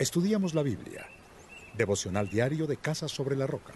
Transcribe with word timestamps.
Estudiamos 0.00 0.54
la 0.54 0.62
Biblia. 0.62 1.06
Devocional 1.76 2.30
diario 2.30 2.66
de 2.66 2.78
Casa 2.78 3.06
sobre 3.06 3.36
la 3.36 3.46
Roca. 3.46 3.74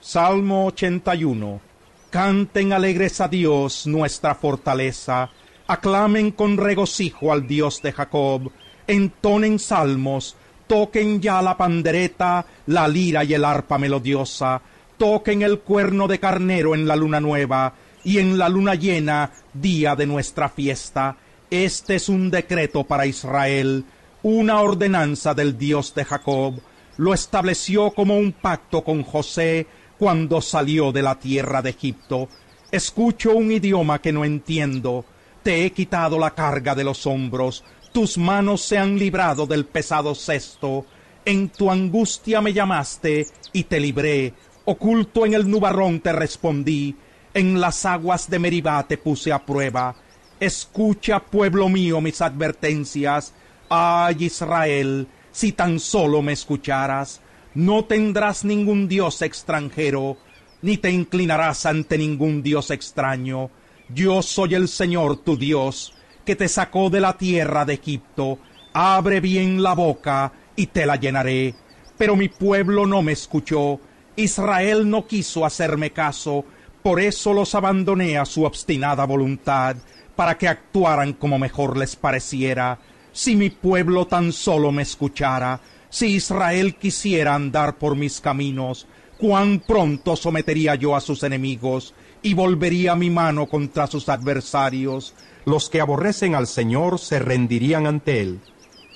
Salmo 0.00 0.64
81. 0.64 1.60
Canten 2.08 2.72
alegres 2.72 3.20
a 3.20 3.28
Dios 3.28 3.86
nuestra 3.86 4.34
fortaleza. 4.34 5.28
Aclamen 5.66 6.30
con 6.30 6.56
regocijo 6.56 7.30
al 7.30 7.46
Dios 7.46 7.82
de 7.82 7.92
Jacob. 7.92 8.50
Entonen 8.86 9.58
salmos. 9.58 10.34
Toquen 10.66 11.20
ya 11.20 11.42
la 11.42 11.58
pandereta, 11.58 12.46
la 12.64 12.88
lira 12.88 13.22
y 13.24 13.34
el 13.34 13.44
arpa 13.44 13.76
melodiosa. 13.76 14.62
Toquen 14.96 15.42
el 15.42 15.58
cuerno 15.58 16.08
de 16.08 16.18
carnero 16.18 16.74
en 16.74 16.88
la 16.88 16.96
luna 16.96 17.20
nueva 17.20 17.74
y 18.02 18.16
en 18.16 18.38
la 18.38 18.48
luna 18.48 18.76
llena, 18.76 19.30
día 19.52 19.94
de 19.94 20.06
nuestra 20.06 20.48
fiesta. 20.48 21.18
Este 21.50 21.96
es 21.96 22.08
un 22.08 22.30
decreto 22.30 22.84
para 22.84 23.04
Israel, 23.04 23.84
una 24.22 24.60
ordenanza 24.60 25.34
del 25.34 25.56
Dios 25.56 25.94
de 25.94 26.04
Jacob. 26.04 26.60
Lo 26.96 27.14
estableció 27.14 27.90
como 27.92 28.16
un 28.16 28.32
pacto 28.32 28.82
con 28.84 29.02
José 29.02 29.66
cuando 29.98 30.40
salió 30.40 30.92
de 30.92 31.02
la 31.02 31.18
tierra 31.18 31.62
de 31.62 31.70
Egipto. 31.70 32.28
Escucho 32.70 33.34
un 33.34 33.50
idioma 33.52 34.00
que 34.00 34.12
no 34.12 34.24
entiendo. 34.24 35.04
Te 35.42 35.64
he 35.64 35.72
quitado 35.72 36.18
la 36.18 36.34
carga 36.34 36.74
de 36.74 36.84
los 36.84 37.06
hombros. 37.06 37.64
Tus 37.92 38.18
manos 38.18 38.62
se 38.62 38.78
han 38.78 38.98
librado 38.98 39.46
del 39.46 39.64
pesado 39.64 40.14
cesto. 40.14 40.86
En 41.24 41.48
tu 41.48 41.70
angustia 41.70 42.40
me 42.40 42.52
llamaste 42.52 43.26
y 43.52 43.64
te 43.64 43.80
libré. 43.80 44.34
Oculto 44.64 45.26
en 45.26 45.34
el 45.34 45.50
nubarrón 45.50 46.00
te 46.00 46.12
respondí 46.12 46.96
en 47.32 47.60
las 47.60 47.84
aguas 47.86 48.28
de 48.28 48.38
Meribá 48.38 48.86
te 48.86 48.98
puse 48.98 49.32
a 49.32 49.44
prueba. 49.44 49.94
Escucha, 50.40 51.20
pueblo 51.20 51.68
mío, 51.68 52.00
mis 52.00 52.20
advertencias. 52.20 53.32
Ay, 53.70 54.24
Israel, 54.24 55.06
si 55.30 55.52
tan 55.52 55.80
solo 55.80 56.20
me 56.20 56.32
escucharas, 56.32 57.20
no 57.54 57.84
tendrás 57.84 58.44
ningún 58.44 58.88
dios 58.88 59.22
extranjero, 59.22 60.18
ni 60.60 60.76
te 60.76 60.90
inclinarás 60.90 61.64
ante 61.64 61.96
ningún 61.96 62.42
dios 62.42 62.70
extraño. 62.70 63.50
Yo 63.88 64.22
soy 64.22 64.54
el 64.54 64.68
Señor 64.68 65.18
tu 65.18 65.36
Dios, 65.36 65.94
que 66.24 66.36
te 66.36 66.48
sacó 66.48 66.90
de 66.90 67.00
la 67.00 67.16
tierra 67.16 67.64
de 67.64 67.74
Egipto. 67.74 68.38
Abre 68.72 69.20
bien 69.20 69.62
la 69.62 69.74
boca 69.74 70.32
y 70.56 70.66
te 70.66 70.84
la 70.84 70.96
llenaré. 70.96 71.54
Pero 71.96 72.16
mi 72.16 72.28
pueblo 72.28 72.86
no 72.86 73.02
me 73.02 73.12
escuchó. 73.12 73.80
Israel 74.16 74.90
no 74.90 75.06
quiso 75.06 75.46
hacerme 75.46 75.92
caso 75.92 76.44
por 76.82 76.98
eso 76.98 77.34
los 77.34 77.54
abandoné 77.54 78.16
a 78.16 78.24
su 78.24 78.44
obstinada 78.44 79.04
voluntad, 79.04 79.76
para 80.16 80.38
que 80.38 80.48
actuaran 80.48 81.12
como 81.12 81.38
mejor 81.38 81.76
les 81.76 81.94
pareciera. 81.94 82.78
Si 83.22 83.36
mi 83.36 83.50
pueblo 83.50 84.06
tan 84.06 84.32
solo 84.32 84.72
me 84.72 84.80
escuchara, 84.80 85.60
si 85.90 86.06
Israel 86.06 86.76
quisiera 86.76 87.34
andar 87.34 87.76
por 87.76 87.94
mis 87.94 88.18
caminos, 88.18 88.86
cuán 89.18 89.60
pronto 89.60 90.16
sometería 90.16 90.74
yo 90.74 90.96
a 90.96 91.02
sus 91.02 91.22
enemigos 91.22 91.92
y 92.22 92.32
volvería 92.32 92.96
mi 92.96 93.10
mano 93.10 93.46
contra 93.46 93.86
sus 93.88 94.08
adversarios. 94.08 95.12
Los 95.44 95.68
que 95.68 95.82
aborrecen 95.82 96.34
al 96.34 96.46
Señor 96.46 96.98
se 96.98 97.18
rendirían 97.18 97.86
ante 97.86 98.22
Él, 98.22 98.40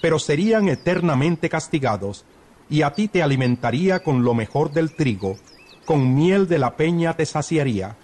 pero 0.01 0.19
serían 0.19 0.71
eternamente 0.71 1.51
castigados, 1.51 2.25
y 2.71 2.81
a 2.81 2.95
ti 2.95 3.09
te 3.09 3.23
alimentaría 3.23 4.03
con 4.03 4.25
lo 4.25 4.33
mejor 4.33 4.73
del 4.73 4.95
trigo, 4.95 5.37
con 5.85 6.15
miel 6.15 6.49
de 6.49 6.61
la 6.61 6.79
peña 6.79 7.15
te 7.15 7.27
saciaría. 7.27 7.95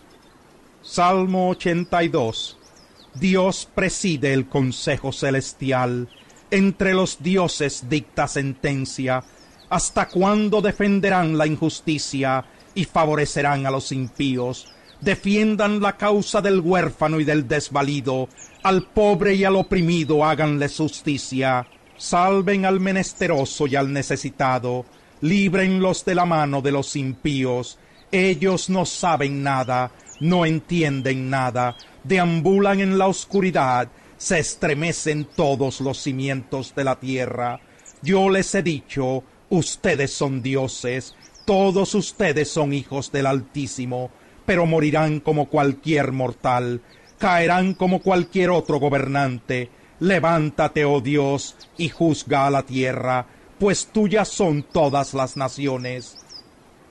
Salmo 0.83 1.49
82. 1.49 2.60
Dios 3.15 3.69
preside 3.75 4.33
el 4.33 4.49
consejo 4.49 5.13
celestial, 5.13 6.09
entre 6.51 6.95
los 6.95 7.23
dioses 7.23 7.87
dicta 7.89 8.29
sentencia. 8.29 9.25
¿Hasta 9.69 10.09
cuándo 10.09 10.61
defenderán 10.61 11.37
la 11.39 11.47
injusticia 11.47 12.45
y 12.75 12.85
favorecerán 12.85 13.67
a 13.67 13.71
los 13.71 13.93
impíos? 13.93 14.73
Defiendan 15.01 15.81
la 15.81 15.97
causa 15.97 16.41
del 16.41 16.61
huérfano 16.61 17.21
y 17.21 17.25
del 17.25 17.49
desvalido, 17.49 18.29
al 18.63 18.83
pobre 18.83 19.35
y 19.35 19.45
al 19.45 19.57
oprimido 19.57 20.25
háganle 20.25 20.69
justicia. 20.69 21.67
Salven 21.97 22.65
al 22.65 22.81
menesteroso 22.81 23.67
y 23.67 23.77
al 23.77 23.93
necesitado, 23.93 24.85
líbrenlos 25.21 26.05
de 26.05 26.15
la 26.15 26.27
mano 26.27 26.63
de 26.63 26.73
los 26.73 26.97
impíos. 26.97 27.79
Ellos 28.13 28.69
no 28.69 28.87
saben 28.87 29.43
nada, 29.43 29.93
no 30.21 30.45
entienden 30.45 31.31
nada, 31.31 31.77
deambulan 32.03 32.81
en 32.81 32.99
la 32.99 33.07
oscuridad, 33.07 33.89
se 34.17 34.39
estremecen 34.39 35.25
todos 35.25 35.81
los 35.81 35.99
cimientos 35.99 36.75
de 36.75 36.85
la 36.85 36.99
tierra. 36.99 37.61
Yo 38.03 38.29
les 38.29 38.55
he 38.55 38.63
dicho, 38.63 39.23
ustedes 39.49 40.13
son 40.13 40.43
dioses, 40.43 41.15
todos 41.45 41.95
ustedes 41.95 42.51
son 42.51 42.73
hijos 42.73 43.13
del 43.13 43.27
Altísimo, 43.27 44.11
pero 44.45 44.67
morirán 44.67 45.21
como 45.21 45.49
cualquier 45.49 46.13
mortal, 46.13 46.83
caerán 47.19 47.75
como 47.75 48.01
cualquier 48.01 48.51
otro 48.51 48.81
gobernante. 48.81 49.71
Levántate, 50.01 50.85
oh 50.85 51.01
Dios, 51.01 51.57
y 51.77 51.91
juzga 51.91 52.47
a 52.47 52.51
la 52.51 52.63
tierra, 52.63 53.27
pues 53.59 53.87
tuyas 53.87 54.29
son 54.29 54.63
todas 54.63 55.15
las 55.15 55.37
naciones. 55.37 56.17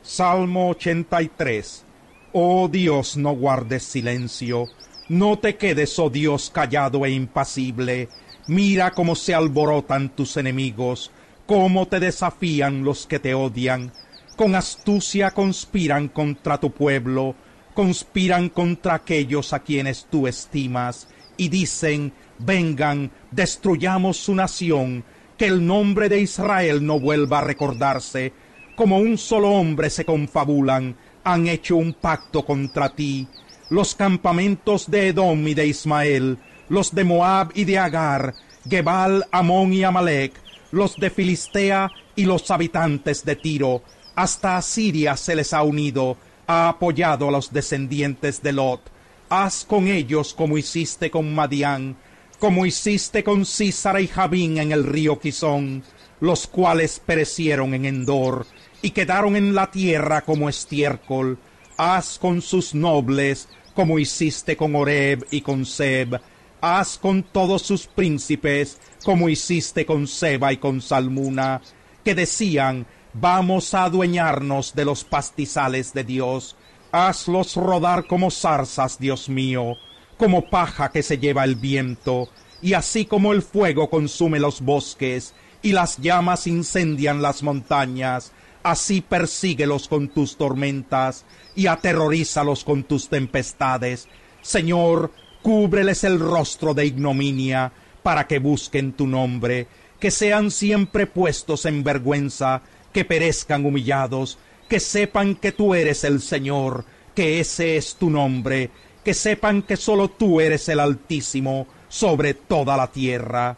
Salmo 0.01 0.69
83. 0.69 1.83
Oh 2.31 2.69
Dios, 2.69 3.17
no 3.17 3.33
guardes 3.33 3.83
silencio, 3.83 4.67
no 5.09 5.37
te 5.39 5.57
quedes, 5.57 5.99
oh 5.99 6.09
Dios, 6.09 6.49
callado 6.49 7.05
e 7.05 7.11
impasible. 7.11 8.07
Mira 8.47 8.91
cómo 8.91 9.15
se 9.15 9.33
alborotan 9.33 10.09
tus 10.15 10.37
enemigos, 10.37 11.11
cómo 11.45 11.87
te 11.87 11.99
desafían 11.99 12.83
los 12.83 13.07
que 13.07 13.19
te 13.19 13.33
odian. 13.33 13.91
Con 14.37 14.55
astucia 14.55 15.31
conspiran 15.31 16.07
contra 16.07 16.59
tu 16.59 16.71
pueblo, 16.71 17.35
conspiran 17.73 18.49
contra 18.49 18.95
aquellos 18.95 19.51
a 19.51 19.59
quienes 19.59 20.05
tú 20.09 20.27
estimas, 20.27 21.07
y 21.35 21.49
dicen, 21.49 22.13
vengan, 22.37 23.11
destruyamos 23.31 24.17
su 24.17 24.33
nación, 24.33 25.03
que 25.37 25.45
el 25.45 25.65
nombre 25.65 26.09
de 26.09 26.21
Israel 26.21 26.85
no 26.85 26.99
vuelva 26.99 27.39
a 27.39 27.43
recordarse, 27.43 28.33
como 28.79 28.97
un 28.97 29.17
solo 29.17 29.49
hombre 29.49 29.89
se 29.89 30.05
confabulan, 30.05 30.95
han 31.25 31.49
hecho 31.49 31.75
un 31.75 31.91
pacto 31.91 32.45
contra 32.45 32.87
ti. 32.87 33.27
Los 33.69 33.93
campamentos 33.93 34.89
de 34.89 35.09
Edom 35.09 35.45
y 35.49 35.53
de 35.53 35.67
Ismael, 35.67 36.37
los 36.69 36.95
de 36.95 37.03
Moab 37.03 37.51
y 37.55 37.65
de 37.65 37.77
Agar, 37.77 38.33
Gebal, 38.65 39.25
Amón 39.33 39.73
y 39.73 39.83
Amalek, 39.83 40.31
los 40.71 40.95
de 40.95 41.09
Filistea 41.09 41.91
y 42.15 42.23
los 42.23 42.49
habitantes 42.51 43.25
de 43.25 43.35
Tiro, 43.35 43.83
hasta 44.15 44.55
Asiria 44.55 45.17
se 45.17 45.35
les 45.35 45.51
ha 45.51 45.61
unido, 45.63 46.15
ha 46.47 46.69
apoyado 46.69 47.27
a 47.27 47.31
los 47.31 47.51
descendientes 47.51 48.41
de 48.41 48.53
Lot. 48.53 48.79
Haz 49.27 49.65
con 49.65 49.89
ellos 49.89 50.33
como 50.33 50.57
hiciste 50.57 51.11
con 51.11 51.35
Madián, 51.35 51.97
como 52.39 52.65
hiciste 52.65 53.25
con 53.25 53.45
Císara 53.45 53.99
y 53.99 54.07
Jabín 54.07 54.57
en 54.57 54.71
el 54.71 54.85
río 54.85 55.19
Quizón, 55.19 55.83
los 56.21 56.47
cuales 56.47 57.01
perecieron 57.05 57.73
en 57.73 57.83
Endor 57.83 58.45
y 58.81 58.91
quedaron 58.91 59.35
en 59.35 59.53
la 59.53 59.71
tierra 59.71 60.21
como 60.21 60.49
estiércol. 60.49 61.37
Haz 61.77 62.19
con 62.19 62.41
sus 62.41 62.73
nobles 62.73 63.47
como 63.73 63.99
hiciste 63.99 64.57
con 64.57 64.75
Oreb 64.75 65.25
y 65.31 65.41
con 65.41 65.65
Seb. 65.65 66.19
Haz 66.61 66.97
con 66.97 67.23
todos 67.23 67.61
sus 67.61 67.87
príncipes 67.87 68.79
como 69.05 69.29
hiciste 69.29 69.85
con 69.85 70.07
Seba 70.07 70.51
y 70.51 70.57
con 70.57 70.81
Salmuna, 70.81 71.61
que 72.03 72.15
decían, 72.15 72.85
vamos 73.13 73.73
a 73.73 73.85
adueñarnos 73.85 74.75
de 74.75 74.83
los 74.83 75.05
pastizales 75.05 75.93
de 75.93 76.03
Dios. 76.03 76.57
Hazlos 76.91 77.55
rodar 77.55 78.07
como 78.07 78.29
zarzas, 78.31 78.99
Dios 78.99 79.29
mío 79.29 79.77
como 80.19 80.49
paja 80.49 80.91
que 80.91 81.01
se 81.01 81.17
lleva 81.17 81.45
el 81.45 81.55
viento, 81.55 82.27
y 82.61 82.73
así 82.73 83.05
como 83.05 83.31
el 83.31 83.41
fuego 83.41 83.89
consume 83.89 84.37
los 84.37 84.59
bosques, 84.59 85.33
y 85.61 85.71
las 85.71 85.97
llamas 85.97 86.45
incendian 86.45 87.21
las 87.21 87.41
montañas, 87.41 88.33
así 88.63 89.01
persíguelos 89.01 89.87
con 89.87 90.09
tus 90.09 90.37
tormentas, 90.37 91.25
y 91.55 91.67
aterrorízalos 91.67 92.63
con 92.63 92.83
tus 92.83 93.09
tempestades. 93.09 94.07
Señor, 94.41 95.11
cúbreles 95.41 96.03
el 96.03 96.19
rostro 96.19 96.73
de 96.73 96.85
ignominia, 96.85 97.71
para 98.03 98.27
que 98.27 98.39
busquen 98.39 98.93
tu 98.93 99.07
nombre, 99.07 99.67
que 99.99 100.11
sean 100.11 100.51
siempre 100.51 101.05
puestos 101.05 101.65
en 101.65 101.83
vergüenza, 101.83 102.61
que 102.93 103.05
perezcan 103.05 103.65
humillados, 103.65 104.37
que 104.67 104.79
sepan 104.79 105.35
que 105.35 105.51
tú 105.51 105.73
eres 105.75 106.03
el 106.03 106.21
Señor, 106.21 106.85
que 107.13 107.39
ese 107.39 107.77
es 107.77 107.95
tu 107.95 108.09
nombre, 108.09 108.69
que 109.03 109.13
sepan 109.13 109.61
que 109.61 109.75
solo 109.75 110.09
tú 110.09 110.39
eres 110.39 110.69
el 110.69 110.79
Altísimo 110.79 111.67
sobre 111.87 112.33
toda 112.33 112.77
la 112.77 112.87
tierra. 112.87 113.57